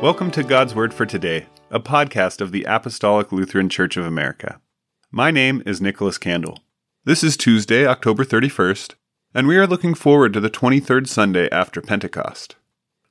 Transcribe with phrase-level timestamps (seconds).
[0.00, 4.58] Welcome to God's Word for Today, a podcast of the Apostolic Lutheran Church of America.
[5.10, 6.60] My name is Nicholas Kandoll.
[7.04, 8.94] This is Tuesday, October 31st,
[9.34, 12.56] and we are looking forward to the 23rd Sunday after Pentecost.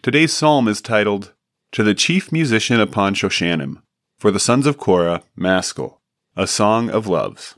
[0.00, 1.34] Today's psalm is titled,
[1.72, 3.82] To the Chief Musician upon Shoshanim,
[4.16, 6.00] for the sons of Korah, Maskil,
[6.34, 7.56] a song of loves.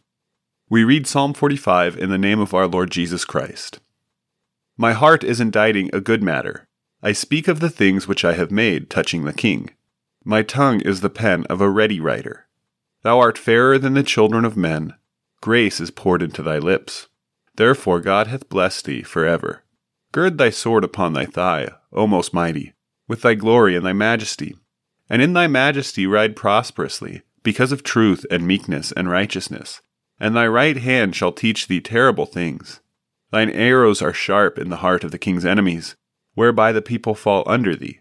[0.69, 3.79] We read Psalm 45 in the name of our Lord Jesus Christ.
[4.77, 6.67] My heart is inditing a good matter.
[7.05, 9.71] I speak of the things which I have made touching the king.
[10.25, 12.47] My tongue is the pen of a ready writer.
[13.03, 14.95] Thou art fairer than the children of men.
[15.41, 17.09] Grace is poured into thy lips.
[17.57, 19.65] Therefore God hath blessed thee for ever.
[20.13, 22.75] Gird thy sword upon thy thigh, O most mighty,
[23.09, 24.57] with thy glory and thy majesty.
[25.11, 29.81] And in thy majesty ride prosperously, because of truth and meekness and righteousness.
[30.21, 32.81] And thy right hand shall teach thee terrible things.
[33.33, 35.97] Thine arrows are sharp in the heart of the king's enemies,
[36.35, 38.01] whereby the people fall under thee.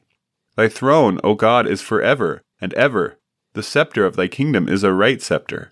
[0.56, 3.18] Thy throne, O God, is for ever and ever.
[3.54, 5.72] The scepter of thy kingdom is a right scepter.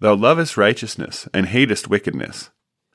[0.00, 2.50] Thou lovest righteousness and hatest wickedness.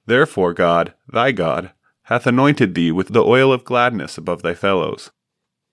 [0.06, 1.72] Therefore God, thy God,
[2.04, 5.12] hath anointed thee with the oil of gladness above thy fellows.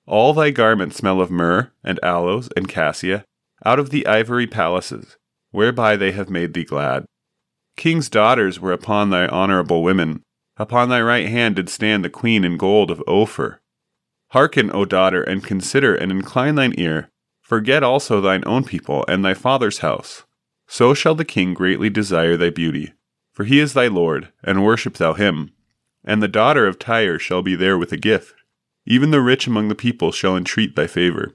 [0.07, 3.25] All thy garments smell of myrrh and aloes and cassia,
[3.65, 5.17] out of the ivory palaces,
[5.51, 7.05] whereby they have made thee glad.
[7.77, 10.23] King's daughters were upon thy honorable women,
[10.61, 13.63] Upon thy right hand did stand the queen in gold of Ophir.
[14.33, 17.11] Hearken, O daughter, and consider, and incline thine ear.
[17.41, 20.25] Forget also thine own people, and thy father's house.
[20.69, 22.93] So shall the king greatly desire thy beauty.
[23.33, 25.51] For he is thy Lord, and worship thou him.
[26.05, 28.35] And the daughter of Tyre shall be there with a gift.
[28.85, 31.35] Even the rich among the people shall entreat thy favor.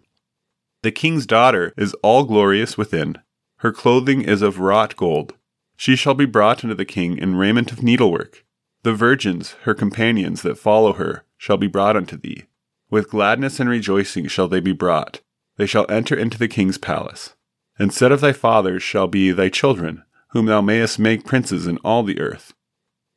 [0.84, 3.18] The king's daughter is all glorious within.
[3.58, 5.34] Her clothing is of wrought gold.
[5.76, 8.45] She shall be brought unto the king in raiment of needlework.
[8.86, 12.44] The virgins, her companions that follow her, shall be brought unto thee.
[12.92, 15.22] With gladness and rejoicing shall they be brought.
[15.58, 17.34] They shall enter into the king's palace.
[17.80, 20.04] Instead of thy fathers shall be thy children,
[20.34, 22.54] whom thou mayest make princes in all the earth.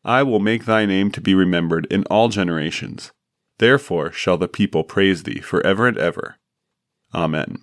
[0.03, 3.12] I will make thy name to be remembered in all generations.
[3.59, 6.37] Therefore shall the people praise thee for ever and ever.
[7.15, 7.62] Amen.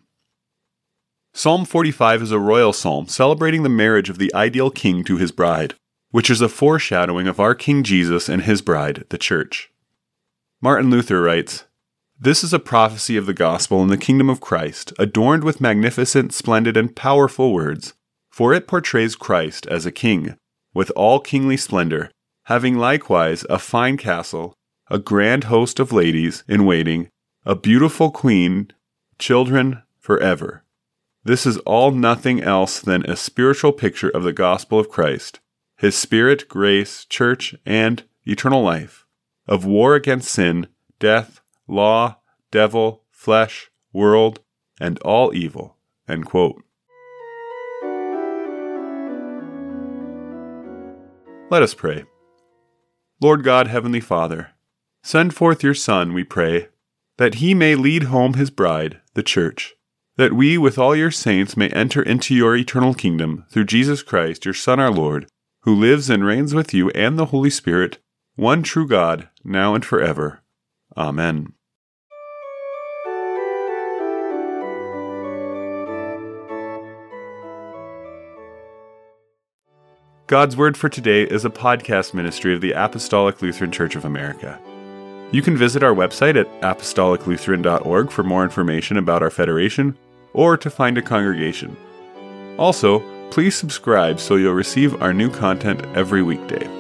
[1.34, 5.32] Psalm 45 is a royal psalm celebrating the marriage of the ideal king to his
[5.32, 5.74] bride
[6.16, 9.70] which is a foreshadowing of our King Jesus and his bride, the Church.
[10.62, 11.66] Martin Luther writes
[12.18, 16.34] This is a prophecy of the gospel and the kingdom of Christ, adorned with magnificent,
[16.34, 17.96] splendid, and powerful words,
[18.32, 20.38] for it portrays Christ as a king,
[20.74, 22.10] with all kingly splendor,
[22.44, 24.54] having likewise a fine castle,
[24.90, 27.10] a grand host of ladies in waiting,
[27.46, 28.72] a beautiful queen,
[29.20, 30.64] children forever.
[31.26, 35.42] This is all nothing else than a spiritual picture of the gospel of Christ
[35.78, 39.06] his spirit, grace, church, and eternal life,
[39.48, 40.68] of war against sin,
[41.00, 42.18] death, law,
[42.52, 44.40] devil, flesh, world,
[44.80, 45.76] and all evil.
[51.50, 52.06] Let us pray.
[53.22, 54.52] Lord God, Heavenly Father,
[55.04, 56.70] send forth your Son, we pray,
[57.18, 59.76] that he may lead home his bride, the Church,
[60.18, 64.46] that we, with all your saints, may enter into your eternal kingdom through Jesus Christ,
[64.46, 65.28] your Son, our Lord
[65.66, 67.98] who lives and reigns with you and the Holy Spirit,
[68.36, 70.44] one true God, now and forever.
[70.96, 71.54] Amen.
[80.28, 84.60] God's Word for Today is a podcast ministry of the Apostolic Lutheran Church of America.
[85.32, 89.98] You can visit our website at apostoliclutheran.org for more information about our federation
[90.34, 91.76] or to find a congregation.
[92.58, 96.75] Also, Please subscribe so you'll receive our new content every weekday.